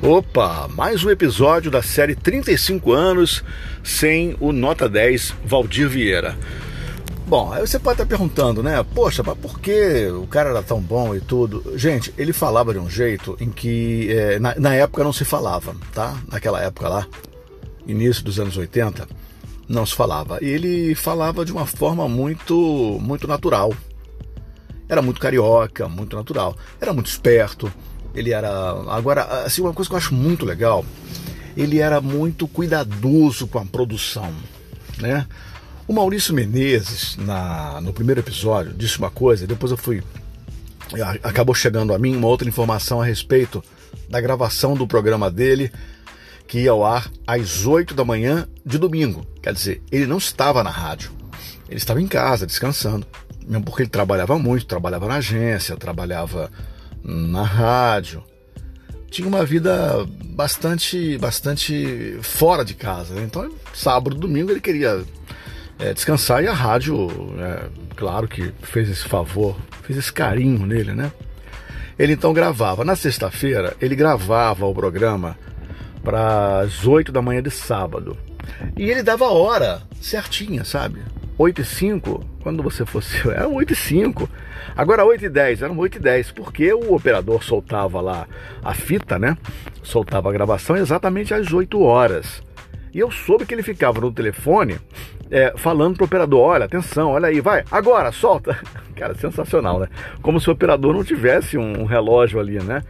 Opa, 0.00 0.68
mais 0.68 1.02
um 1.02 1.10
episódio 1.10 1.72
da 1.72 1.82
série 1.82 2.14
35 2.14 2.92
anos 2.92 3.42
sem 3.82 4.36
o 4.38 4.52
Nota 4.52 4.88
10 4.88 5.34
Valdir 5.44 5.88
Vieira. 5.88 6.38
Bom, 7.26 7.52
aí 7.52 7.60
você 7.66 7.80
pode 7.80 7.94
estar 7.94 8.06
perguntando, 8.06 8.62
né? 8.62 8.80
Poxa, 8.94 9.24
mas 9.26 9.36
por 9.36 9.58
que 9.58 10.06
o 10.06 10.24
cara 10.28 10.50
era 10.50 10.62
tão 10.62 10.80
bom 10.80 11.16
e 11.16 11.20
tudo? 11.20 11.76
Gente, 11.76 12.14
ele 12.16 12.32
falava 12.32 12.72
de 12.72 12.78
um 12.78 12.88
jeito 12.88 13.36
em 13.40 13.50
que 13.50 14.08
é, 14.12 14.38
na, 14.38 14.54
na 14.54 14.72
época 14.72 15.02
não 15.02 15.12
se 15.12 15.24
falava, 15.24 15.74
tá? 15.92 16.16
Naquela 16.30 16.62
época 16.62 16.88
lá, 16.88 17.06
início 17.84 18.22
dos 18.22 18.38
anos 18.38 18.56
80, 18.56 19.04
não 19.68 19.84
se 19.84 19.96
falava. 19.96 20.38
E 20.40 20.46
ele 20.46 20.94
falava 20.94 21.44
de 21.44 21.50
uma 21.50 21.66
forma 21.66 22.08
muito, 22.08 22.98
muito 23.02 23.26
natural. 23.26 23.74
Era 24.88 25.02
muito 25.02 25.20
carioca, 25.20 25.88
muito 25.88 26.14
natural. 26.14 26.56
Era 26.80 26.92
muito 26.92 27.08
esperto 27.08 27.70
ele 28.18 28.32
era. 28.32 28.50
Agora, 28.88 29.44
assim, 29.44 29.60
uma 29.62 29.72
coisa 29.72 29.88
que 29.88 29.94
eu 29.94 29.98
acho 29.98 30.14
muito 30.14 30.44
legal, 30.44 30.84
ele 31.56 31.78
era 31.78 32.00
muito 32.00 32.46
cuidadoso 32.46 33.46
com 33.46 33.58
a 33.58 33.64
produção, 33.64 34.32
né? 34.98 35.26
O 35.86 35.92
Maurício 35.92 36.34
Menezes, 36.34 37.16
na, 37.16 37.80
no 37.80 37.92
primeiro 37.92 38.20
episódio, 38.20 38.74
disse 38.74 38.98
uma 38.98 39.10
coisa, 39.10 39.46
depois 39.46 39.72
eu 39.72 39.78
fui. 39.78 40.02
Acabou 41.22 41.54
chegando 41.54 41.94
a 41.94 41.98
mim 41.98 42.14
uma 42.14 42.28
outra 42.28 42.48
informação 42.48 43.00
a 43.00 43.04
respeito 43.04 43.64
da 44.08 44.20
gravação 44.20 44.74
do 44.74 44.86
programa 44.86 45.30
dele, 45.30 45.72
que 46.46 46.60
ia 46.60 46.70
ao 46.70 46.84
ar 46.84 47.10
às 47.26 47.66
8 47.66 47.94
da 47.94 48.04
manhã 48.04 48.46
de 48.64 48.78
domingo. 48.78 49.26
Quer 49.42 49.52
dizer, 49.52 49.82
ele 49.90 50.06
não 50.06 50.18
estava 50.18 50.62
na 50.62 50.70
rádio, 50.70 51.10
ele 51.68 51.78
estava 51.78 52.00
em 52.00 52.06
casa, 52.06 52.46
descansando. 52.46 53.06
Mesmo 53.46 53.64
porque 53.64 53.82
ele 53.82 53.90
trabalhava 53.90 54.38
muito, 54.38 54.66
trabalhava 54.66 55.08
na 55.08 55.16
agência, 55.16 55.74
trabalhava 55.76 56.50
na 57.02 57.42
rádio. 57.42 58.22
Tinha 59.10 59.26
uma 59.26 59.44
vida 59.44 60.06
bastante, 60.24 61.16
bastante 61.18 62.18
fora 62.22 62.64
de 62.64 62.74
casa. 62.74 63.14
Né? 63.14 63.22
Então, 63.24 63.50
sábado, 63.72 64.16
domingo, 64.16 64.50
ele 64.50 64.60
queria 64.60 65.02
é, 65.78 65.94
descansar 65.94 66.42
e 66.42 66.48
a 66.48 66.52
rádio, 66.52 67.08
é, 67.38 67.68
claro 67.96 68.28
que 68.28 68.52
fez 68.62 68.90
esse 68.90 69.04
favor, 69.04 69.56
fez 69.82 69.98
esse 69.98 70.12
carinho 70.12 70.66
nele, 70.66 70.92
né? 70.92 71.10
Ele 71.98 72.12
então 72.12 72.32
gravava. 72.32 72.84
Na 72.84 72.94
sexta-feira, 72.94 73.76
ele 73.80 73.96
gravava 73.96 74.66
o 74.66 74.74
programa 74.74 75.36
para 76.02 76.60
as 76.60 76.86
8 76.86 77.10
da 77.10 77.20
manhã 77.20 77.42
de 77.42 77.50
sábado. 77.50 78.16
E 78.76 78.88
ele 78.90 79.02
dava 79.02 79.24
a 79.26 79.32
hora 79.32 79.82
certinha, 80.00 80.64
sabe? 80.64 81.02
8 81.38 81.60
e 81.60 81.64
5, 81.64 82.24
quando 82.42 82.62
você 82.64 82.84
fosse. 82.84 83.16
Era 83.30 83.46
8 83.46 83.72
e 83.72 83.76
5. 83.76 84.28
Agora 84.76 85.04
8 85.04 85.26
e 85.26 85.28
10, 85.28 85.62
eram 85.62 85.78
8 85.78 85.96
e 85.96 86.00
10, 86.00 86.32
porque 86.32 86.72
o 86.72 86.94
operador 86.94 87.42
soltava 87.42 88.00
lá 88.00 88.26
a 88.62 88.74
fita, 88.74 89.18
né? 89.18 89.36
Soltava 89.82 90.28
a 90.28 90.32
gravação 90.32 90.76
exatamente 90.76 91.32
às 91.32 91.52
8 91.52 91.80
horas. 91.80 92.42
E 92.92 92.98
eu 92.98 93.10
soube 93.10 93.46
que 93.46 93.54
ele 93.54 93.62
ficava 93.62 94.00
no 94.00 94.12
telefone 94.12 94.78
é, 95.30 95.52
falando 95.56 95.96
pro 95.96 96.06
operador: 96.06 96.40
olha, 96.40 96.64
atenção, 96.64 97.10
olha 97.10 97.28
aí, 97.28 97.40
vai, 97.40 97.64
agora, 97.70 98.12
solta. 98.12 98.58
Cara, 98.96 99.14
sensacional, 99.14 99.78
né? 99.78 99.88
Como 100.20 100.40
se 100.40 100.48
o 100.48 100.52
operador 100.52 100.92
não 100.92 101.04
tivesse 101.04 101.56
um 101.56 101.84
relógio 101.84 102.40
ali, 102.40 102.60
né? 102.60 102.82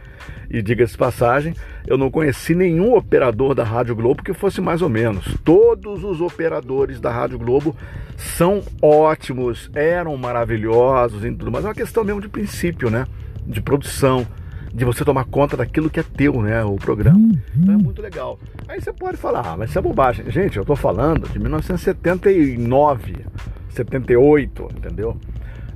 E 0.49 0.63
diga-se 0.63 0.97
passagem, 0.97 1.53
eu 1.85 1.95
não 1.95 2.09
conheci 2.09 2.55
nenhum 2.55 2.95
operador 2.95 3.53
da 3.53 3.63
Rádio 3.63 3.95
Globo 3.95 4.23
que 4.23 4.33
fosse 4.33 4.59
mais 4.59 4.81
ou 4.81 4.89
menos. 4.89 5.37
Todos 5.45 6.03
os 6.03 6.19
operadores 6.19 6.99
da 6.99 7.11
Rádio 7.11 7.37
Globo 7.37 7.75
são 8.17 8.63
ótimos, 8.81 9.69
eram 9.75 10.17
maravilhosos 10.17 11.23
em 11.23 11.35
tudo, 11.35 11.51
mas 11.51 11.63
é 11.63 11.67
uma 11.67 11.75
questão 11.75 12.03
mesmo 12.03 12.19
de 12.19 12.27
princípio, 12.27 12.89
né? 12.89 13.05
De 13.45 13.61
produção, 13.61 14.25
de 14.73 14.85
você 14.85 15.03
tomar 15.03 15.25
conta 15.25 15.57
daquilo 15.57 15.89
que 15.89 15.99
é 15.99 16.03
teu, 16.03 16.41
né? 16.41 16.63
O 16.63 16.75
programa. 16.75 17.19
Então 17.55 17.73
é 17.73 17.77
muito 17.77 18.01
legal. 18.01 18.39
Aí 18.67 18.79
você 18.79 18.93
pode 18.93 19.17
falar, 19.17 19.45
ah, 19.45 19.57
mas 19.57 19.69
isso 19.69 19.79
é 19.79 19.81
bobagem. 19.81 20.29
Gente, 20.29 20.57
eu 20.57 20.65
tô 20.65 20.75
falando 20.75 21.27
de 21.27 21.39
1979, 21.39 23.25
78, 23.69 24.69
entendeu? 24.77 25.17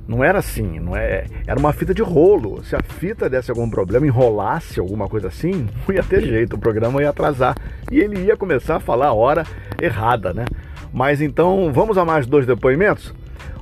Não 0.06 0.22
era 0.22 0.38
assim, 0.38 0.78
não 0.78 0.94
é, 0.94 1.24
era 1.46 1.58
uma 1.58 1.72
fita 1.72 1.94
de 1.94 2.02
rolo. 2.02 2.62
Se 2.62 2.76
a 2.76 2.82
fita 2.82 3.28
desse 3.28 3.50
algum 3.50 3.68
problema, 3.70 4.06
enrolasse 4.06 4.78
alguma 4.78 5.08
coisa 5.08 5.28
assim, 5.28 5.66
não 5.88 5.94
ia 5.94 6.02
ter 6.02 6.22
jeito, 6.22 6.56
o 6.56 6.58
programa 6.58 7.00
ia 7.00 7.08
atrasar 7.08 7.56
e 7.90 7.98
ele 7.98 8.20
ia 8.20 8.36
começar 8.36 8.76
a 8.76 8.80
falar 8.80 9.08
a 9.08 9.12
hora 9.14 9.46
errada, 9.80 10.34
né? 10.34 10.44
Mas 10.92 11.22
então, 11.22 11.72
vamos 11.72 11.96
a 11.96 12.04
mais 12.04 12.26
dois 12.26 12.46
depoimentos? 12.46 13.14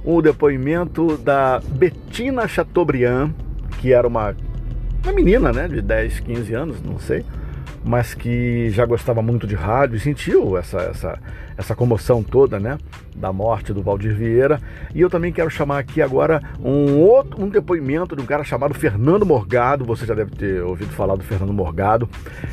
O 0.04 0.20
depoimento 0.20 1.16
da 1.16 1.60
Bettina 1.64 2.48
Chateaubriand, 2.48 3.30
que 3.80 3.92
era 3.92 4.06
uma, 4.06 4.34
uma 5.02 5.12
menina, 5.12 5.52
né, 5.52 5.68
de 5.68 5.82
10, 5.82 6.20
15 6.20 6.54
anos, 6.54 6.82
não 6.82 6.98
sei, 6.98 7.24
mas 7.84 8.14
que 8.14 8.70
já 8.70 8.86
gostava 8.86 9.20
muito 9.20 9.46
de 9.46 9.54
rádio 9.54 9.96
e 9.96 10.00
sentiu 10.00 10.56
essa, 10.56 10.78
essa, 10.78 11.18
essa 11.56 11.74
comoção 11.74 12.22
toda, 12.22 12.60
né, 12.60 12.78
da 13.14 13.32
morte 13.32 13.72
do 13.72 13.82
Valdir 13.82 14.14
Vieira. 14.14 14.60
E 14.94 15.00
eu 15.00 15.10
também 15.10 15.32
quero 15.32 15.50
chamar 15.50 15.78
aqui 15.78 16.00
agora 16.00 16.40
um 16.62 16.98
outro 17.00 17.42
um 17.42 17.48
depoimento 17.48 18.14
de 18.14 18.22
um 18.22 18.26
cara 18.26 18.44
chamado 18.44 18.74
Fernando 18.74 19.26
Morgado. 19.26 19.84
Você 19.84 20.06
já 20.06 20.14
deve 20.14 20.30
ter 20.30 20.62
ouvido 20.62 20.92
falar 20.92 21.16
do 21.16 21.24
Fernando 21.24 21.52
Morgado. 21.52 22.08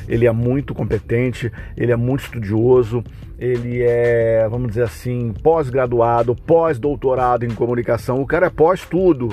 Ele 0.08 0.26
é 0.26 0.32
muito 0.32 0.74
competente, 0.74 1.52
ele 1.78 1.92
é 1.92 1.96
muito 1.96 2.24
estudioso, 2.24 3.04
ele 3.38 3.82
é, 3.84 4.48
vamos 4.50 4.70
dizer 4.70 4.84
assim, 4.84 5.34
pós-graduado, 5.44 6.36
pós-doutorado 6.36 7.46
em 7.46 7.52
comunicação. 7.52 8.22
O 8.22 8.26
cara 8.26 8.48
é 8.48 8.50
pós 8.50 8.84
tudo. 8.86 9.30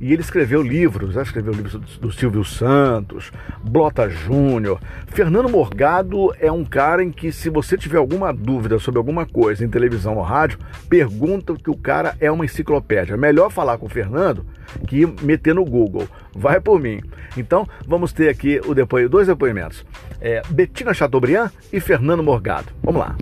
E 0.00 0.12
ele 0.12 0.22
escreveu 0.22 0.62
livros, 0.62 1.14
né? 1.14 1.22
escreveu 1.22 1.52
livros 1.52 1.74
do 1.98 2.12
Silvio 2.12 2.44
Santos, 2.44 3.32
Blota 3.62 4.08
Júnior. 4.08 4.80
Fernando 5.08 5.48
Morgado 5.48 6.32
é 6.38 6.50
um 6.50 6.64
cara 6.64 7.02
em 7.02 7.10
que, 7.10 7.32
se 7.32 7.50
você 7.50 7.76
tiver 7.76 7.98
alguma 7.98 8.32
dúvida 8.32 8.78
sobre 8.78 8.98
alguma 8.98 9.26
coisa 9.26 9.64
em 9.64 9.68
televisão 9.68 10.16
ou 10.16 10.22
rádio, 10.22 10.58
pergunta 10.88 11.54
que 11.54 11.70
o 11.70 11.76
cara 11.76 12.16
é 12.20 12.30
uma 12.30 12.44
enciclopédia. 12.44 13.16
Melhor 13.16 13.50
falar 13.50 13.78
com 13.78 13.86
o 13.86 13.90
Fernando 13.90 14.46
que 14.86 15.06
meter 15.22 15.54
no 15.54 15.64
Google. 15.64 16.06
Vai 16.34 16.60
por 16.60 16.80
mim. 16.80 17.00
Então, 17.36 17.66
vamos 17.86 18.12
ter 18.12 18.28
aqui 18.28 18.60
o 18.66 18.74
depoio, 18.74 19.08
dois 19.08 19.26
depoimentos. 19.26 19.84
É, 20.20 20.42
Betina 20.50 20.94
Chateaubriand 20.94 21.50
e 21.72 21.80
Fernando 21.80 22.22
Morgado. 22.22 22.68
Vamos 22.82 23.00
lá. 23.00 23.16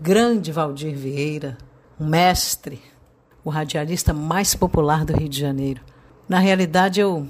Grande 0.00 0.52
Valdir 0.52 0.94
Vieira, 0.94 1.58
um 1.98 2.06
mestre, 2.06 2.80
o 3.44 3.50
radialista 3.50 4.12
mais 4.12 4.54
popular 4.54 5.04
do 5.04 5.16
Rio 5.16 5.28
de 5.28 5.40
Janeiro. 5.40 5.80
Na 6.28 6.38
realidade, 6.38 7.00
eu 7.00 7.28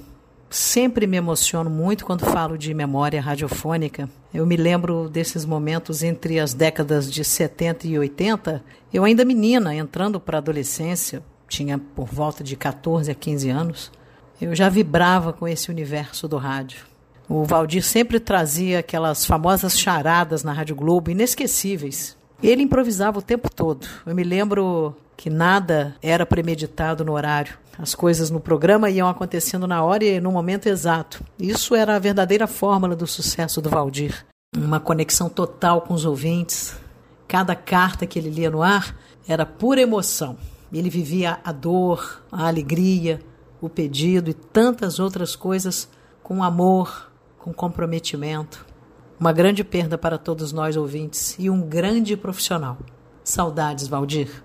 sempre 0.49 1.05
me 1.05 1.17
emociono 1.17 1.69
muito 1.69 2.05
quando 2.05 2.25
falo 2.25 2.57
de 2.57 2.73
memória 2.73 3.21
radiofônica. 3.21 4.09
Eu 4.33 4.45
me 4.45 4.57
lembro 4.57 5.09
desses 5.09 5.45
momentos 5.45 6.03
entre 6.03 6.39
as 6.39 6.53
décadas 6.53 7.11
de 7.11 7.23
70 7.23 7.87
e 7.87 7.97
80, 7.97 8.63
eu 8.93 9.03
ainda 9.03 9.25
menina, 9.25 9.75
entrando 9.75 10.19
para 10.19 10.37
a 10.37 10.39
adolescência, 10.39 11.23
tinha 11.47 11.77
por 11.77 12.07
volta 12.07 12.43
de 12.43 12.55
14 12.55 13.11
a 13.11 13.15
15 13.15 13.49
anos, 13.49 13.91
eu 14.39 14.53
já 14.53 14.69
vibrava 14.69 15.33
com 15.33 15.47
esse 15.47 15.69
universo 15.69 16.27
do 16.27 16.37
rádio. 16.37 16.85
O 17.29 17.43
Valdir 17.43 17.83
sempre 17.83 18.19
trazia 18.19 18.79
aquelas 18.79 19.25
famosas 19.25 19.77
charadas 19.77 20.43
na 20.43 20.53
Rádio 20.53 20.75
Globo, 20.75 21.11
inesquecíveis. 21.11 22.16
Ele 22.41 22.61
improvisava 22.61 23.19
o 23.19 23.21
tempo 23.21 23.49
todo. 23.53 23.87
Eu 24.05 24.13
me 24.13 24.23
lembro 24.23 24.95
que 25.15 25.29
nada 25.29 25.95
era 26.01 26.25
premeditado 26.25 27.03
no 27.03 27.13
horário. 27.13 27.57
As 27.77 27.95
coisas 27.95 28.29
no 28.29 28.39
programa 28.39 28.89
iam 28.89 29.09
acontecendo 29.09 29.67
na 29.67 29.83
hora 29.83 30.03
e 30.03 30.19
no 30.19 30.31
momento 30.31 30.67
exato. 30.67 31.23
Isso 31.39 31.75
era 31.75 31.95
a 31.95 31.99
verdadeira 31.99 32.47
fórmula 32.47 32.95
do 32.95 33.07
sucesso 33.07 33.61
do 33.61 33.69
Valdir. 33.69 34.25
Uma 34.55 34.79
conexão 34.79 35.29
total 35.29 35.81
com 35.81 35.93
os 35.93 36.05
ouvintes. 36.05 36.75
Cada 37.27 37.55
carta 37.55 38.05
que 38.05 38.17
ele 38.17 38.29
lia 38.29 38.49
no 38.49 38.61
ar 38.61 38.95
era 39.27 39.45
pura 39.45 39.81
emoção. 39.81 40.37
Ele 40.71 40.89
vivia 40.89 41.39
a 41.43 41.51
dor, 41.51 42.23
a 42.31 42.47
alegria, 42.47 43.19
o 43.59 43.69
pedido 43.69 44.29
e 44.29 44.33
tantas 44.33 44.99
outras 44.99 45.35
coisas 45.35 45.89
com 46.21 46.43
amor, 46.43 47.11
com 47.39 47.53
comprometimento. 47.53 48.65
Uma 49.19 49.33
grande 49.33 49.63
perda 49.63 49.97
para 49.97 50.15
todos 50.15 50.53
nós 50.53 50.77
ouvintes 50.77 51.35
e 51.39 51.49
um 51.49 51.59
grande 51.59 52.15
profissional. 52.15 52.77
Saudades, 53.23 53.87
Valdir. 53.87 54.43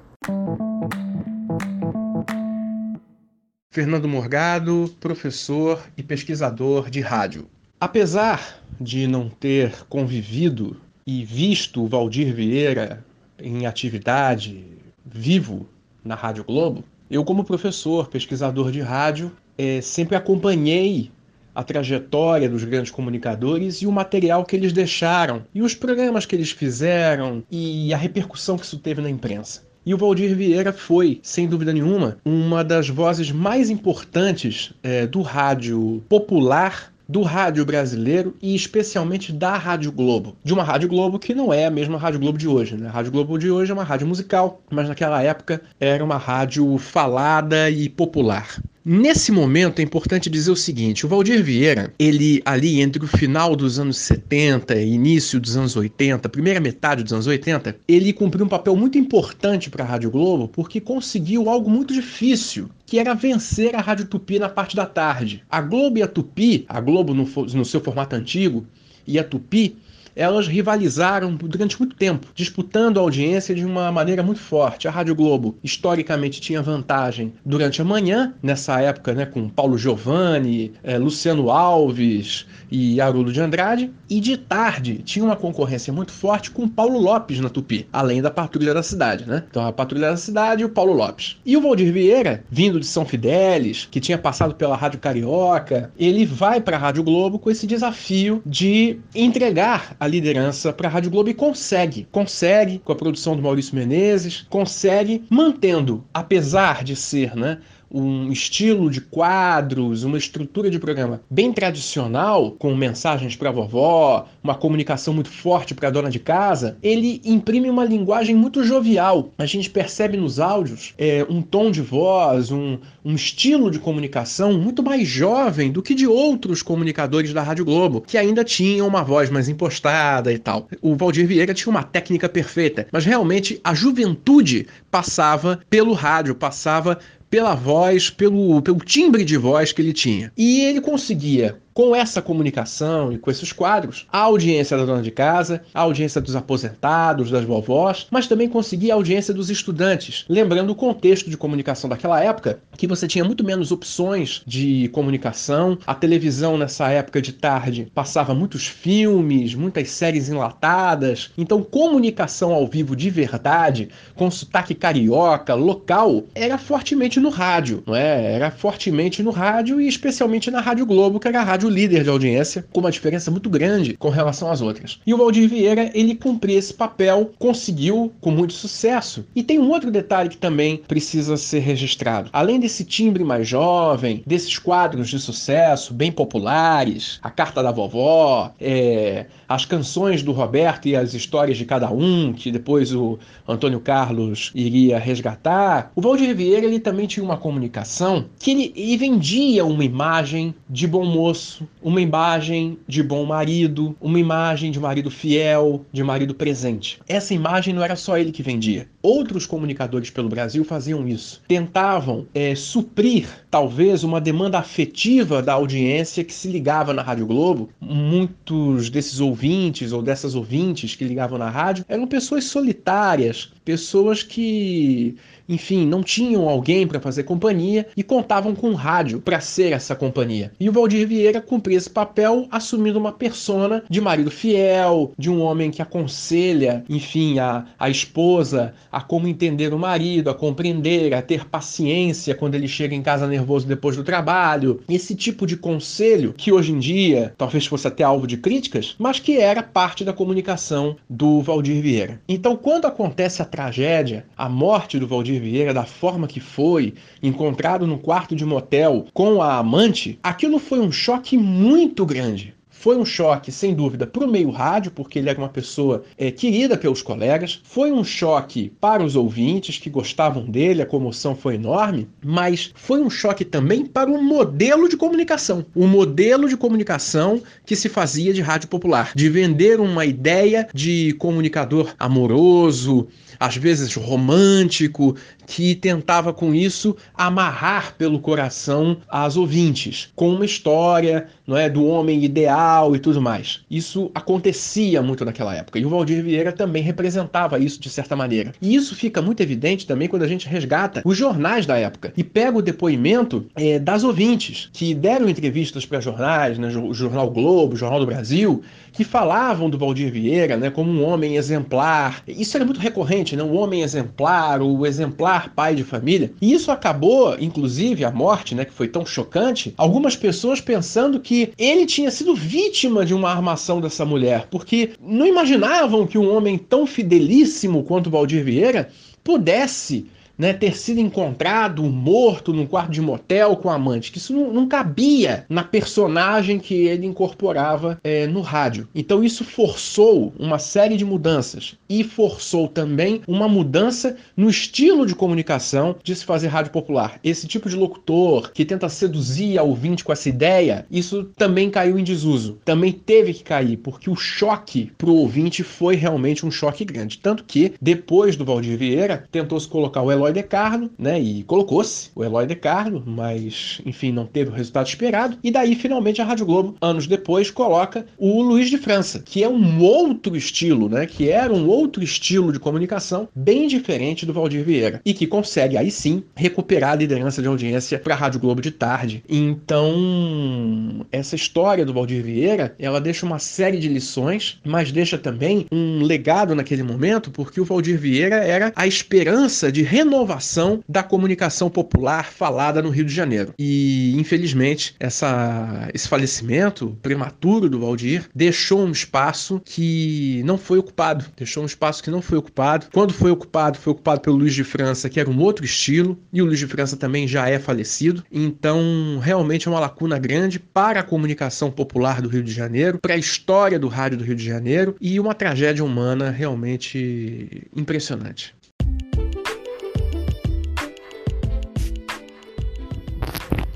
Fernando 3.70 4.08
Morgado, 4.08 4.90
professor 4.98 5.78
e 5.94 6.02
pesquisador 6.02 6.88
de 6.88 7.02
rádio. 7.02 7.46
Apesar 7.78 8.62
de 8.80 9.06
não 9.06 9.28
ter 9.28 9.84
convivido 9.90 10.80
e 11.06 11.22
visto 11.22 11.84
o 11.84 11.86
Valdir 11.86 12.34
Vieira 12.34 13.04
em 13.38 13.66
atividade 13.66 14.78
vivo 15.04 15.68
na 16.02 16.14
Rádio 16.14 16.44
Globo, 16.44 16.82
eu, 17.10 17.22
como 17.24 17.44
professor, 17.44 18.08
pesquisador 18.08 18.72
de 18.72 18.80
rádio, 18.80 19.30
é, 19.58 19.82
sempre 19.82 20.16
acompanhei 20.16 21.10
a 21.54 21.62
trajetória 21.62 22.48
dos 22.48 22.64
grandes 22.64 22.90
comunicadores 22.90 23.82
e 23.82 23.86
o 23.86 23.92
material 23.92 24.44
que 24.44 24.56
eles 24.56 24.72
deixaram, 24.72 25.42
e 25.54 25.62
os 25.62 25.74
programas 25.74 26.26
que 26.26 26.34
eles 26.36 26.50
fizeram 26.50 27.42
e 27.50 27.92
a 27.92 27.96
repercussão 27.96 28.56
que 28.56 28.64
isso 28.64 28.78
teve 28.78 29.00
na 29.00 29.10
imprensa. 29.10 29.62
E 29.84 29.92
o 29.92 29.98
Valdir 29.98 30.36
Vieira 30.36 30.72
foi, 30.72 31.18
sem 31.22 31.48
dúvida 31.48 31.72
nenhuma, 31.72 32.18
uma 32.24 32.62
das 32.62 32.88
vozes 32.88 33.32
mais 33.32 33.68
importantes 33.68 34.72
é, 34.80 35.08
do 35.08 35.22
rádio 35.22 36.04
popular 36.08 36.92
do 37.08 37.20
rádio 37.20 37.66
brasileiro 37.66 38.34
e 38.40 38.54
especialmente 38.54 39.32
da 39.32 39.56
Rádio 39.58 39.92
Globo. 39.92 40.34
De 40.42 40.54
uma 40.54 40.62
Rádio 40.62 40.88
Globo 40.88 41.18
que 41.18 41.34
não 41.34 41.52
é 41.52 41.66
a 41.66 41.70
mesma 41.70 41.98
Rádio 41.98 42.20
Globo 42.20 42.38
de 42.38 42.48
hoje. 42.48 42.74
Né? 42.74 42.88
A 42.88 42.90
Rádio 42.90 43.12
Globo 43.12 43.38
de 43.38 43.50
hoje 43.50 43.70
é 43.70 43.74
uma 43.74 43.84
rádio 43.84 44.06
musical, 44.06 44.62
mas 44.70 44.88
naquela 44.88 45.22
época 45.22 45.60
era 45.78 46.02
uma 46.02 46.16
rádio 46.16 46.78
falada 46.78 47.68
e 47.68 47.88
popular. 47.88 48.58
Nesse 48.84 49.30
momento 49.30 49.78
é 49.78 49.82
importante 49.82 50.28
dizer 50.28 50.50
o 50.50 50.56
seguinte: 50.56 51.06
o 51.06 51.08
Valdir 51.08 51.40
Vieira, 51.44 51.94
ele 51.96 52.42
ali 52.44 52.80
entre 52.80 53.04
o 53.04 53.06
final 53.06 53.54
dos 53.54 53.78
anos 53.78 53.96
70 53.98 54.74
e 54.74 54.92
início 54.92 55.38
dos 55.38 55.56
anos 55.56 55.76
80, 55.76 56.28
primeira 56.28 56.58
metade 56.58 57.04
dos 57.04 57.12
anos 57.12 57.28
80, 57.28 57.76
ele 57.86 58.12
cumpriu 58.12 58.44
um 58.44 58.48
papel 58.48 58.74
muito 58.74 58.98
importante 58.98 59.70
para 59.70 59.84
a 59.84 59.86
Rádio 59.86 60.10
Globo 60.10 60.48
porque 60.48 60.80
conseguiu 60.80 61.48
algo 61.48 61.70
muito 61.70 61.94
difícil, 61.94 62.68
que 62.84 62.98
era 62.98 63.14
vencer 63.14 63.76
a 63.76 63.80
Rádio 63.80 64.06
Tupi 64.06 64.40
na 64.40 64.48
parte 64.48 64.74
da 64.74 64.84
tarde. 64.84 65.44
A 65.48 65.60
Globo 65.60 65.98
e 65.98 66.02
a 66.02 66.08
Tupi, 66.08 66.64
a 66.68 66.80
Globo 66.80 67.14
no, 67.14 67.24
no 67.54 67.64
seu 67.64 67.80
formato 67.80 68.16
antigo 68.16 68.66
e 69.06 69.16
a 69.16 69.22
Tupi 69.22 69.76
elas 70.14 70.46
rivalizaram 70.46 71.34
durante 71.34 71.78
muito 71.78 71.96
tempo, 71.96 72.28
disputando 72.34 72.98
a 72.98 73.00
audiência 73.00 73.54
de 73.54 73.64
uma 73.64 73.90
maneira 73.90 74.22
muito 74.22 74.40
forte. 74.40 74.88
A 74.88 74.90
Rádio 74.90 75.14
Globo, 75.14 75.56
historicamente, 75.62 76.40
tinha 76.40 76.62
vantagem 76.62 77.32
durante 77.44 77.80
a 77.80 77.84
manhã, 77.84 78.34
nessa 78.42 78.80
época, 78.80 79.14
né, 79.14 79.26
com 79.26 79.48
Paulo 79.48 79.78
Giovanni, 79.78 80.72
eh, 80.82 80.98
Luciano 80.98 81.50
Alves 81.50 82.46
e 82.70 83.00
Haroldo 83.00 83.32
de 83.32 83.40
Andrade, 83.40 83.90
e 84.08 84.20
de 84.20 84.36
tarde 84.36 85.02
tinha 85.04 85.24
uma 85.24 85.36
concorrência 85.36 85.92
muito 85.92 86.12
forte 86.12 86.50
com 86.50 86.68
Paulo 86.68 86.98
Lopes 86.98 87.40
na 87.40 87.48
Tupi, 87.48 87.86
além 87.92 88.22
da 88.22 88.30
Patrulha 88.30 88.74
da 88.74 88.82
Cidade, 88.82 89.26
né? 89.26 89.44
Então 89.48 89.66
a 89.66 89.72
Patrulha 89.72 90.10
da 90.10 90.16
Cidade 90.16 90.62
e 90.62 90.64
o 90.64 90.68
Paulo 90.68 90.92
Lopes. 90.92 91.38
E 91.44 91.56
o 91.56 91.60
Valdir 91.60 91.92
Vieira, 91.92 92.44
vindo 92.50 92.80
de 92.80 92.86
São 92.86 93.04
Fidélis, 93.04 93.88
que 93.90 94.00
tinha 94.00 94.18
passado 94.18 94.54
pela 94.54 94.76
Rádio 94.76 95.00
Carioca, 95.00 95.90
ele 95.98 96.24
vai 96.24 96.60
para 96.60 96.76
a 96.76 96.80
Rádio 96.80 97.02
Globo 97.02 97.38
com 97.38 97.50
esse 97.50 97.66
desafio 97.66 98.42
de 98.44 98.98
entregar 99.14 99.96
a 100.02 100.06
liderança 100.08 100.72
para 100.72 100.88
a 100.88 100.90
Rádio 100.90 101.12
Globo 101.12 101.30
e 101.30 101.34
consegue. 101.34 102.08
Consegue 102.10 102.80
com 102.80 102.90
a 102.90 102.96
produção 102.96 103.36
do 103.36 103.42
Maurício 103.42 103.76
Menezes, 103.76 104.44
consegue 104.50 105.24
mantendo, 105.30 106.04
apesar 106.12 106.82
de 106.82 106.96
ser, 106.96 107.36
né, 107.36 107.60
um 107.92 108.32
estilo 108.32 108.90
de 108.90 109.00
quadros, 109.00 110.02
uma 110.02 110.16
estrutura 110.16 110.70
de 110.70 110.78
programa 110.78 111.20
bem 111.28 111.52
tradicional, 111.52 112.52
com 112.52 112.74
mensagens 112.74 113.36
para 113.36 113.50
vovó, 113.50 114.26
uma 114.42 114.54
comunicação 114.54 115.12
muito 115.12 115.28
forte 115.28 115.74
para 115.74 115.90
dona 115.90 116.10
de 116.10 116.18
casa, 116.18 116.78
ele 116.82 117.20
imprime 117.24 117.68
uma 117.68 117.84
linguagem 117.84 118.34
muito 118.34 118.64
jovial. 118.64 119.30
A 119.36 119.44
gente 119.44 119.68
percebe 119.68 120.16
nos 120.16 120.40
áudios 120.40 120.94
é, 120.96 121.26
um 121.28 121.42
tom 121.42 121.70
de 121.70 121.82
voz, 121.82 122.50
um, 122.50 122.78
um 123.04 123.14
estilo 123.14 123.70
de 123.70 123.78
comunicação 123.78 124.58
muito 124.58 124.82
mais 124.82 125.06
jovem 125.06 125.70
do 125.70 125.82
que 125.82 125.94
de 125.94 126.06
outros 126.06 126.62
comunicadores 126.62 127.32
da 127.32 127.42
Rádio 127.42 127.64
Globo, 127.64 128.00
que 128.00 128.16
ainda 128.16 128.42
tinham 128.42 128.88
uma 128.88 129.02
voz 129.02 129.28
mais 129.28 129.48
impostada 129.48 130.32
e 130.32 130.38
tal. 130.38 130.68
O 130.80 130.96
Valdir 130.96 131.26
Vieira 131.26 131.52
tinha 131.52 131.70
uma 131.70 131.82
técnica 131.82 132.28
perfeita, 132.28 132.86
mas 132.90 133.04
realmente 133.04 133.60
a 133.62 133.74
juventude 133.74 134.66
passava 134.90 135.60
pelo 135.68 135.92
rádio, 135.92 136.34
passava 136.34 136.98
pela 137.32 137.54
voz, 137.54 138.10
pelo, 138.10 138.60
pelo 138.60 138.76
timbre 138.76 139.24
de 139.24 139.38
voz 139.38 139.72
que 139.72 139.80
ele 139.80 139.94
tinha. 139.94 140.30
E 140.36 140.60
ele 140.60 140.82
conseguia 140.82 141.56
com 141.74 141.94
essa 141.94 142.20
comunicação 142.20 143.12
e 143.12 143.18
com 143.18 143.30
esses 143.30 143.52
quadros, 143.52 144.06
a 144.12 144.18
audiência 144.18 144.76
da 144.76 144.84
dona 144.84 145.02
de 145.02 145.10
casa, 145.10 145.62
a 145.72 145.80
audiência 145.80 146.20
dos 146.20 146.36
aposentados, 146.36 147.30
das 147.30 147.44
vovós, 147.44 148.06
mas 148.10 148.26
também 148.26 148.48
conseguia 148.48 148.92
a 148.92 148.96
audiência 148.96 149.32
dos 149.32 149.50
estudantes. 149.50 150.24
Lembrando 150.28 150.70
o 150.70 150.74
contexto 150.74 151.30
de 151.30 151.36
comunicação 151.36 151.88
daquela 151.88 152.22
época, 152.22 152.60
que 152.76 152.86
você 152.86 153.06
tinha 153.06 153.24
muito 153.24 153.44
menos 153.44 153.72
opções 153.72 154.42
de 154.46 154.88
comunicação. 154.88 155.78
A 155.86 155.94
televisão 155.94 156.58
nessa 156.58 156.88
época 156.90 157.22
de 157.22 157.32
tarde 157.32 157.90
passava 157.94 158.34
muitos 158.34 158.66
filmes, 158.66 159.54
muitas 159.54 159.90
séries 159.90 160.28
enlatadas. 160.28 161.30
Então, 161.36 161.62
comunicação 161.62 162.52
ao 162.52 162.66
vivo 162.66 162.94
de 162.94 163.10
verdade, 163.10 163.88
com 164.14 164.30
sotaque 164.30 164.74
carioca, 164.74 165.54
local, 165.54 166.24
era 166.34 166.58
fortemente 166.58 167.20
no 167.20 167.28
rádio, 167.28 167.82
não 167.86 167.94
é? 167.94 168.34
Era 168.34 168.50
fortemente 168.50 169.22
no 169.22 169.30
rádio 169.30 169.80
e 169.80 169.88
especialmente 169.88 170.50
na 170.50 170.60
Rádio 170.60 170.86
Globo, 170.86 171.20
que 171.20 171.28
era 171.28 171.40
a 171.40 171.44
rádio 171.44 171.61
rádio 171.62 171.68
líder 171.68 172.02
de 172.02 172.10
audiência, 172.10 172.64
com 172.72 172.80
uma 172.80 172.90
diferença 172.90 173.30
muito 173.30 173.48
grande 173.48 173.94
com 173.96 174.08
relação 174.08 174.50
às 174.50 174.60
outras. 174.60 174.98
E 175.06 175.14
o 175.14 175.16
Valdir 175.16 175.48
Vieira, 175.48 175.90
ele 175.94 176.14
cumpriu 176.14 176.58
esse 176.58 176.74
papel, 176.74 177.30
conseguiu 177.38 178.12
com 178.20 178.30
muito 178.30 178.52
sucesso. 178.52 179.24
E 179.34 179.42
tem 179.42 179.58
um 179.58 179.70
outro 179.70 179.90
detalhe 179.90 180.28
que 180.28 180.36
também 180.36 180.78
precisa 180.88 181.36
ser 181.36 181.60
registrado. 181.60 182.30
Além 182.32 182.58
desse 182.58 182.84
timbre 182.84 183.22
mais 183.22 183.46
jovem, 183.46 184.22
desses 184.26 184.58
quadros 184.58 185.08
de 185.08 185.18
sucesso 185.18 185.94
bem 185.94 186.10
populares, 186.10 187.18
a 187.22 187.30
carta 187.30 187.62
da 187.62 187.70
vovó, 187.70 188.52
é, 188.60 189.26
as 189.48 189.64
canções 189.64 190.22
do 190.22 190.32
Roberto 190.32 190.88
e 190.88 190.96
as 190.96 191.14
histórias 191.14 191.58
de 191.58 191.64
cada 191.64 191.90
um, 191.90 192.32
que 192.32 192.50
depois 192.50 192.94
o 192.94 193.18
Antônio 193.46 193.80
Carlos 193.80 194.50
iria 194.54 194.98
resgatar, 194.98 195.92
o 195.94 196.00
Valdir 196.00 196.34
Vieira 196.34 196.66
ele 196.66 196.80
também 196.80 197.06
tinha 197.06 197.24
uma 197.24 197.36
comunicação 197.36 198.26
que 198.38 198.50
ele, 198.50 198.72
ele 198.74 198.96
vendia 198.96 199.64
uma 199.64 199.84
imagem 199.84 200.54
de 200.68 200.86
bom 200.86 201.04
moço 201.04 201.51
uma 201.82 202.00
imagem 202.00 202.78
de 202.86 203.02
bom 203.02 203.24
marido, 203.24 203.96
uma 204.00 204.18
imagem 204.18 204.70
de 204.70 204.78
marido 204.78 205.10
fiel, 205.10 205.84
de 205.92 206.02
marido 206.02 206.34
presente. 206.34 207.00
Essa 207.08 207.34
imagem 207.34 207.74
não 207.74 207.82
era 207.82 207.96
só 207.96 208.16
ele 208.16 208.32
que 208.32 208.42
vendia. 208.42 208.88
Outros 209.02 209.46
comunicadores 209.46 210.10
pelo 210.10 210.28
Brasil 210.28 210.64
faziam 210.64 211.06
isso. 211.08 211.42
Tentavam 211.48 212.26
é, 212.34 212.54
suprir, 212.54 213.26
talvez, 213.50 214.04
uma 214.04 214.20
demanda 214.20 214.58
afetiva 214.58 215.42
da 215.42 215.54
audiência 215.54 216.22
que 216.22 216.32
se 216.32 216.48
ligava 216.48 216.94
na 216.94 217.02
Rádio 217.02 217.26
Globo. 217.26 217.68
Muitos 217.80 218.88
desses 218.88 219.20
ouvintes 219.20 219.92
ou 219.92 220.02
dessas 220.02 220.34
ouvintes 220.34 220.94
que 220.94 221.04
ligavam 221.04 221.38
na 221.38 221.50
rádio 221.50 221.84
eram 221.88 222.06
pessoas 222.06 222.44
solitárias, 222.44 223.52
pessoas 223.64 224.22
que 224.22 225.16
enfim, 225.48 225.86
não 225.86 226.02
tinham 226.02 226.48
alguém 226.48 226.86
para 226.86 227.00
fazer 227.00 227.24
companhia 227.24 227.86
e 227.96 228.02
contavam 228.02 228.54
com 228.54 228.70
o 228.70 228.74
rádio 228.74 229.20
para 229.20 229.40
ser 229.40 229.72
essa 229.72 229.94
companhia. 229.94 230.52
E 230.58 230.68
o 230.68 230.72
Valdir 230.72 231.06
Vieira 231.06 231.40
cumpria 231.40 231.76
esse 231.76 231.90
papel 231.90 232.46
assumindo 232.50 232.98
uma 232.98 233.12
persona 233.12 233.82
de 233.88 234.00
marido 234.00 234.30
fiel, 234.30 235.12
de 235.18 235.30
um 235.30 235.40
homem 235.40 235.70
que 235.70 235.82
aconselha, 235.82 236.84
enfim, 236.88 237.38
a, 237.38 237.64
a 237.78 237.90
esposa 237.90 238.74
a 238.90 239.00
como 239.00 239.28
entender 239.28 239.72
o 239.72 239.78
marido, 239.78 240.30
a 240.30 240.34
compreender, 240.34 241.14
a 241.14 241.22
ter 241.22 241.46
paciência 241.46 242.34
quando 242.34 242.54
ele 242.54 242.68
chega 242.68 242.94
em 242.94 243.02
casa 243.02 243.26
nervoso 243.26 243.66
depois 243.66 243.96
do 243.96 244.04
trabalho. 244.04 244.80
Esse 244.88 245.14
tipo 245.14 245.46
de 245.46 245.56
conselho 245.56 246.34
que 246.36 246.52
hoje 246.52 246.72
em 246.72 246.78
dia 246.78 247.34
talvez 247.36 247.66
fosse 247.66 247.86
até 247.88 248.02
alvo 248.02 248.26
de 248.26 248.36
críticas, 248.36 248.94
mas 248.98 249.18
que 249.18 249.38
era 249.38 249.62
parte 249.62 250.04
da 250.04 250.12
comunicação 250.12 250.96
do 251.08 251.40
Valdir 251.40 251.80
Vieira. 251.82 252.20
Então, 252.28 252.56
quando 252.56 252.86
acontece 252.86 253.42
a 253.42 253.46
tragédia, 253.46 254.24
a 254.36 254.48
morte 254.48 254.98
do 254.98 255.06
Valdir 255.06 255.31
Vieira 255.38 255.72
da 255.74 255.84
forma 255.84 256.26
que 256.26 256.40
foi, 256.40 256.94
encontrado 257.22 257.86
no 257.86 257.98
quarto 257.98 258.34
de 258.34 258.44
motel 258.44 259.06
com 259.12 259.42
a 259.42 259.58
amante, 259.58 260.18
aquilo 260.22 260.58
foi 260.58 260.80
um 260.80 260.92
choque 260.92 261.36
muito 261.36 262.04
grande. 262.04 262.54
Foi 262.82 262.96
um 262.96 263.04
choque, 263.04 263.52
sem 263.52 263.76
dúvida, 263.76 264.08
para 264.08 264.24
o 264.24 264.28
meio 264.28 264.50
rádio, 264.50 264.90
porque 264.90 265.20
ele 265.20 265.30
era 265.30 265.38
uma 265.38 265.48
pessoa 265.48 266.02
é, 266.18 266.32
querida 266.32 266.76
pelos 266.76 267.00
colegas. 267.00 267.60
Foi 267.62 267.92
um 267.92 268.02
choque 268.02 268.72
para 268.80 269.04
os 269.04 269.14
ouvintes 269.14 269.78
que 269.78 269.88
gostavam 269.88 270.46
dele, 270.46 270.82
a 270.82 270.86
comoção 270.86 271.36
foi 271.36 271.54
enorme. 271.54 272.08
Mas 272.24 272.72
foi 272.74 273.00
um 273.00 273.08
choque 273.08 273.44
também 273.44 273.86
para 273.86 274.10
o 274.10 274.20
modelo 274.20 274.88
de 274.88 274.96
comunicação. 274.96 275.64
O 275.76 275.86
modelo 275.86 276.48
de 276.48 276.56
comunicação 276.56 277.40
que 277.64 277.76
se 277.76 277.88
fazia 277.88 278.34
de 278.34 278.42
rádio 278.42 278.68
popular, 278.68 279.12
de 279.14 279.28
vender 279.28 279.78
uma 279.78 280.04
ideia 280.04 280.66
de 280.74 281.12
comunicador 281.20 281.94
amoroso, 282.00 283.06
às 283.38 283.56
vezes 283.56 283.94
romântico, 283.94 285.14
que 285.46 285.76
tentava 285.76 286.32
com 286.32 286.52
isso 286.52 286.96
amarrar 287.14 287.94
pelo 287.96 288.18
coração 288.18 288.96
as 289.08 289.36
ouvintes, 289.36 290.10
com 290.16 290.30
uma 290.30 290.44
história, 290.44 291.28
não 291.46 291.56
é, 291.56 291.68
do 291.68 291.84
homem 291.84 292.24
ideal 292.24 292.71
e 292.94 292.98
tudo 292.98 293.20
mais. 293.20 293.60
Isso 293.70 294.10
acontecia 294.14 295.02
muito 295.02 295.24
naquela 295.24 295.54
época. 295.54 295.78
E 295.78 295.84
o 295.84 295.88
Valdir 295.88 296.22
Vieira 296.22 296.52
também 296.52 296.82
representava 296.82 297.58
isso 297.58 297.80
de 297.80 297.90
certa 297.90 298.16
maneira. 298.16 298.52
E 298.60 298.74
isso 298.74 298.94
fica 298.94 299.20
muito 299.20 299.42
evidente 299.42 299.86
também 299.86 300.08
quando 300.08 300.22
a 300.22 300.28
gente 300.28 300.48
resgata 300.48 301.02
os 301.04 301.16
jornais 301.16 301.66
da 301.66 301.76
época 301.76 302.12
e 302.16 302.24
pega 302.24 302.58
o 302.58 302.62
depoimento 302.62 303.46
é, 303.54 303.78
das 303.78 304.04
ouvintes 304.04 304.68
que 304.72 304.94
deram 304.94 305.28
entrevistas 305.28 305.86
para 305.86 306.00
jornais, 306.00 306.58
né, 306.58 306.68
o 306.68 306.94
Jornal 306.94 307.30
Globo, 307.30 307.74
o 307.74 307.76
Jornal 307.76 308.00
do 308.00 308.06
Brasil, 308.06 308.62
que 308.92 309.04
falavam 309.04 309.70
do 309.70 309.78
Valdir 309.78 310.12
Vieira 310.12 310.56
né, 310.56 310.70
como 310.70 310.90
um 310.90 311.04
homem 311.04 311.36
exemplar. 311.36 312.22
Isso 312.26 312.56
era 312.56 312.64
muito 312.64 312.80
recorrente, 312.80 313.34
né? 313.34 313.42
um 313.42 313.56
homem 313.56 313.82
exemplar, 313.82 314.60
o 314.60 314.86
exemplar 314.86 315.52
pai 315.54 315.74
de 315.74 315.84
família. 315.84 316.32
E 316.40 316.52
isso 316.52 316.70
acabou, 316.70 317.36
inclusive, 317.40 318.04
a 318.04 318.10
morte, 318.10 318.54
né, 318.54 318.64
que 318.64 318.72
foi 318.72 318.88
tão 318.88 319.04
chocante, 319.04 319.74
algumas 319.76 320.16
pessoas 320.16 320.60
pensando 320.60 321.20
que 321.20 321.52
ele 321.58 321.86
tinha 321.86 322.10
sido 322.10 322.34
vítima 322.34 322.61
de 323.04 323.14
uma 323.14 323.30
armação 323.30 323.80
dessa 323.80 324.04
mulher, 324.04 324.48
porque 324.50 324.90
não 325.00 325.26
imaginavam 325.26 326.06
que 326.06 326.18
um 326.18 326.34
homem 326.34 326.56
tão 326.56 326.86
fidelíssimo 326.86 327.82
quanto 327.84 328.10
Valdir 328.10 328.44
Vieira 328.44 328.88
pudesse 329.22 330.06
né, 330.36 330.52
ter 330.52 330.76
sido 330.76 331.00
encontrado 331.00 331.82
morto 331.84 332.52
num 332.52 332.66
quarto 332.66 332.90
de 332.90 333.00
motel 333.00 333.56
com 333.56 333.70
amante, 333.70 334.10
que 334.10 334.18
isso 334.18 334.32
não, 334.32 334.52
não 334.52 334.68
cabia 334.68 335.44
na 335.48 335.62
personagem 335.62 336.58
que 336.58 336.74
ele 336.74 337.06
incorporava 337.06 337.98
é, 338.02 338.26
no 338.26 338.40
rádio. 338.40 338.88
Então 338.94 339.22
isso 339.22 339.44
forçou 339.44 340.32
uma 340.38 340.58
série 340.58 340.96
de 340.96 341.04
mudanças 341.04 341.76
e 341.88 342.02
forçou 342.02 342.68
também 342.68 343.22
uma 343.26 343.48
mudança 343.48 344.16
no 344.36 344.48
estilo 344.48 345.06
de 345.06 345.14
comunicação 345.14 345.96
de 346.02 346.14
se 346.14 346.24
fazer 346.24 346.48
rádio 346.48 346.72
popular. 346.72 347.18
Esse 347.22 347.46
tipo 347.46 347.68
de 347.68 347.76
locutor 347.76 348.52
que 348.52 348.64
tenta 348.64 348.88
seduzir 348.88 349.58
a 349.58 349.62
ouvinte 349.62 350.04
com 350.04 350.12
essa 350.12 350.28
ideia, 350.28 350.86
isso 350.90 351.24
também 351.36 351.70
caiu 351.70 351.98
em 351.98 352.04
desuso. 352.04 352.58
Também 352.64 352.92
teve 352.92 353.34
que 353.34 353.44
cair, 353.44 353.76
porque 353.76 354.10
o 354.10 354.16
choque 354.16 354.90
para 354.96 355.10
o 355.10 355.16
ouvinte 355.16 355.62
foi 355.62 355.96
realmente 355.96 356.46
um 356.46 356.50
choque 356.50 356.84
grande. 356.84 357.18
Tanto 357.18 357.44
que, 357.44 357.74
depois 357.80 358.36
do 358.36 358.44
Valdir 358.44 358.76
Vieira, 358.76 359.24
tentou 359.30 359.58
se 359.58 359.68
colocar 359.68 360.02
o 360.02 360.10
Eloy 360.22 360.32
de 360.32 360.42
Carlo, 360.42 360.90
né? 360.98 361.20
E 361.20 361.42
colocou-se 361.42 362.10
o 362.14 362.22
Eloy 362.22 362.46
de 362.46 362.54
Carlo, 362.54 363.02
mas 363.04 363.80
enfim, 363.84 364.12
não 364.12 364.24
teve 364.24 364.50
o 364.50 364.54
resultado 364.54 364.86
esperado. 364.86 365.36
E 365.42 365.50
daí, 365.50 365.74
finalmente, 365.74 366.22
a 366.22 366.24
Rádio 366.24 366.46
Globo, 366.46 366.76
anos 366.80 367.06
depois, 367.06 367.50
coloca 367.50 368.06
o 368.16 368.40
Luiz 368.42 368.70
de 368.70 368.78
França, 368.78 369.20
que 369.24 369.42
é 369.42 369.48
um 369.48 369.80
outro 369.80 370.36
estilo, 370.36 370.88
né? 370.88 371.06
Que 371.06 371.28
era 371.28 371.52
um 371.52 371.66
outro 371.66 372.02
estilo 372.02 372.52
de 372.52 372.60
comunicação 372.60 373.28
bem 373.34 373.66
diferente 373.66 374.24
do 374.24 374.32
Valdir 374.32 374.64
Vieira 374.64 375.00
e 375.04 375.12
que 375.12 375.26
consegue 375.26 375.76
aí 375.76 375.90
sim 375.90 376.22
recuperar 376.36 376.92
a 376.92 376.96
liderança 376.96 377.42
de 377.42 377.48
audiência 377.48 377.98
para 377.98 378.14
a 378.14 378.16
Rádio 378.16 378.40
Globo 378.40 378.60
de 378.60 378.70
tarde. 378.70 379.24
Então, 379.28 381.04
essa 381.10 381.34
história 381.34 381.84
do 381.84 381.92
Valdir 381.92 382.22
Vieira, 382.22 382.74
ela 382.78 383.00
deixa 383.00 383.26
uma 383.26 383.38
série 383.38 383.78
de 383.78 383.88
lições, 383.88 384.60
mas 384.64 384.92
deixa 384.92 385.18
também 385.18 385.66
um 385.72 386.02
legado 386.02 386.54
naquele 386.54 386.82
momento, 386.82 387.30
porque 387.30 387.60
o 387.60 387.64
Valdir 387.64 387.98
Vieira 387.98 388.36
era 388.36 388.72
a 388.76 388.86
esperança 388.86 389.72
de 389.72 389.82
renovar 389.82 390.11
renovação 390.12 390.84
da 390.86 391.02
comunicação 391.02 391.70
popular 391.70 392.30
falada 392.30 392.82
no 392.82 392.90
Rio 392.90 393.04
de 393.04 393.14
Janeiro. 393.14 393.54
E, 393.58 394.14
infelizmente, 394.18 394.94
essa, 395.00 395.88
esse 395.94 396.06
falecimento 396.06 396.96
prematuro 397.00 397.68
do 397.68 397.80
Valdir 397.80 398.28
deixou 398.34 398.84
um 398.84 398.92
espaço 398.92 399.60
que 399.64 400.42
não 400.44 400.58
foi 400.58 400.78
ocupado. 400.78 401.24
Deixou 401.36 401.62
um 401.62 401.66
espaço 401.66 402.02
que 402.02 402.10
não 402.10 402.20
foi 402.20 402.36
ocupado. 402.36 402.86
Quando 402.92 403.14
foi 403.14 403.30
ocupado, 403.30 403.78
foi 403.78 403.92
ocupado 403.92 404.20
pelo 404.20 404.36
Luiz 404.36 404.54
de 404.54 404.64
França, 404.64 405.08
que 405.08 405.18
era 405.18 405.30
um 405.30 405.40
outro 405.40 405.64
estilo, 405.64 406.18
e 406.30 406.42
o 406.42 406.44
Luiz 406.44 406.58
de 406.58 406.66
França 406.66 406.96
também 406.96 407.26
já 407.26 407.48
é 407.48 407.58
falecido. 407.58 408.22
Então, 408.30 409.18
realmente 409.22 409.66
é 409.66 409.70
uma 409.70 409.80
lacuna 409.80 410.18
grande 410.18 410.58
para 410.58 411.00
a 411.00 411.04
comunicação 411.04 411.70
popular 411.70 412.20
do 412.20 412.28
Rio 412.28 412.42
de 412.42 412.52
Janeiro, 412.52 412.98
para 412.98 413.14
a 413.14 413.18
história 413.18 413.78
do 413.78 413.88
rádio 413.88 414.18
do 414.18 414.24
Rio 414.24 414.34
de 414.34 414.44
Janeiro 414.44 414.94
e 415.00 415.18
uma 415.18 415.34
tragédia 415.34 415.84
humana 415.84 416.30
realmente 416.30 417.62
impressionante. 417.74 418.54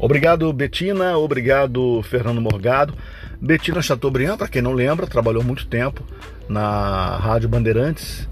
Obrigado, 0.06 0.52
Betina. 0.52 1.18
Obrigado, 1.18 2.00
Fernando 2.04 2.40
Morgado. 2.40 2.94
Betina 3.40 3.82
Chateaubriand, 3.82 4.36
para 4.36 4.46
quem 4.46 4.62
não 4.62 4.72
lembra, 4.72 5.04
trabalhou 5.04 5.42
muito 5.42 5.66
tempo 5.66 6.00
na 6.48 7.16
Rádio 7.16 7.48
Bandeirantes, 7.48 8.28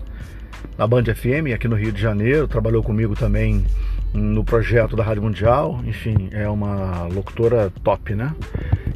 na 0.78 0.86
Band 0.86 1.02
FM, 1.12 1.52
aqui 1.52 1.66
no 1.66 1.74
Rio 1.74 1.90
de 1.90 2.00
Janeiro. 2.00 2.46
Trabalhou 2.46 2.80
comigo 2.80 3.16
também 3.16 3.66
no 4.12 4.44
projeto 4.44 4.94
da 4.94 5.02
Rádio 5.02 5.24
Mundial. 5.24 5.80
Enfim, 5.84 6.28
é 6.30 6.48
uma 6.48 7.08
locutora 7.08 7.72
top, 7.82 8.14
né? 8.14 8.32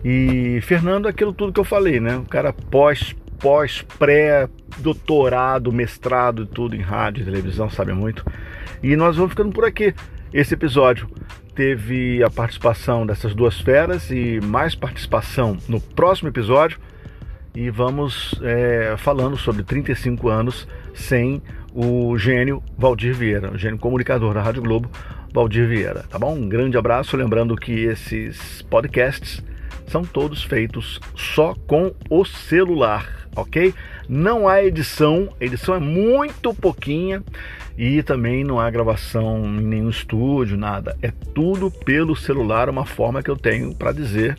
E 0.04 0.60
Fernando, 0.62 1.08
aquilo 1.08 1.32
tudo 1.32 1.52
que 1.52 1.58
eu 1.58 1.64
falei, 1.64 1.98
né? 1.98 2.18
O 2.18 2.26
cara 2.26 2.52
pós, 2.52 3.12
pós, 3.40 3.84
pré, 3.98 4.48
doutorado, 4.78 5.72
mestrado 5.72 6.44
e 6.44 6.46
tudo 6.46 6.76
em 6.76 6.80
rádio 6.80 7.22
e 7.22 7.24
televisão, 7.24 7.68
sabe 7.68 7.92
muito. 7.92 8.24
E 8.80 8.94
nós 8.94 9.16
vamos 9.16 9.32
ficando 9.32 9.50
por 9.50 9.64
aqui. 9.64 9.92
Esse 10.32 10.54
episódio 10.54 11.08
teve 11.58 12.22
a 12.22 12.30
participação 12.30 13.04
dessas 13.04 13.34
duas 13.34 13.60
feras 13.60 14.12
e 14.12 14.40
mais 14.40 14.76
participação 14.76 15.58
no 15.68 15.80
próximo 15.80 16.28
episódio. 16.28 16.78
E 17.52 17.68
vamos 17.68 18.32
é, 18.44 18.94
falando 18.96 19.36
sobre 19.36 19.64
35 19.64 20.28
anos 20.28 20.68
sem 20.94 21.42
o 21.74 22.16
gênio 22.16 22.62
Valdir 22.78 23.12
Vieira, 23.12 23.50
o 23.50 23.58
gênio 23.58 23.76
comunicador 23.76 24.32
da 24.34 24.40
Rádio 24.40 24.62
Globo, 24.62 24.88
Valdir 25.34 25.66
Vieira. 25.66 26.04
Tá 26.08 26.16
bom? 26.16 26.36
Um 26.36 26.48
grande 26.48 26.78
abraço. 26.78 27.16
Lembrando 27.16 27.56
que 27.56 27.72
esses 27.72 28.62
podcasts 28.62 29.42
são 29.88 30.04
todos 30.04 30.44
feitos 30.44 31.00
só 31.16 31.56
com 31.66 31.92
o 32.08 32.24
celular, 32.24 33.28
ok? 33.34 33.74
Não 34.08 34.46
há 34.46 34.62
edição, 34.62 35.28
edição 35.40 35.74
é 35.74 35.80
muito 35.80 36.54
pouquinha 36.54 37.20
e 37.78 38.02
também 38.02 38.42
não 38.42 38.58
há 38.58 38.68
gravação 38.68 39.44
em 39.46 39.62
nenhum 39.62 39.88
estúdio, 39.88 40.58
nada. 40.58 40.98
É 41.00 41.12
tudo 41.32 41.70
pelo 41.70 42.16
celular, 42.16 42.68
uma 42.68 42.84
forma 42.84 43.22
que 43.22 43.30
eu 43.30 43.36
tenho 43.36 43.72
para 43.74 43.92
dizer 43.92 44.36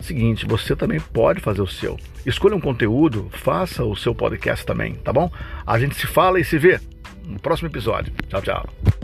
seguinte: 0.00 0.46
você 0.46 0.76
também 0.76 1.00
pode 1.00 1.40
fazer 1.40 1.60
o 1.60 1.66
seu. 1.66 1.98
Escolha 2.24 2.56
um 2.56 2.60
conteúdo, 2.60 3.28
faça 3.32 3.84
o 3.84 3.96
seu 3.96 4.14
podcast 4.14 4.64
também, 4.64 4.94
tá 4.94 5.12
bom? 5.12 5.30
A 5.66 5.78
gente 5.78 5.96
se 5.96 6.06
fala 6.06 6.38
e 6.38 6.44
se 6.44 6.56
vê 6.56 6.80
no 7.24 7.40
próximo 7.40 7.68
episódio. 7.68 8.12
Tchau, 8.28 8.42
tchau. 8.42 8.97